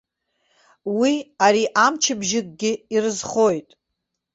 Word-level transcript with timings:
Уи 0.99 1.13
ари 1.45 1.63
амчыбжьыкгьы 1.85 2.71
ирызхоит. 2.93 3.69